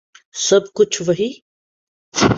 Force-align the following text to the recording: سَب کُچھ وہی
سَب 0.45 0.63
کُچھ 0.75 0.97
وہی 1.07 1.29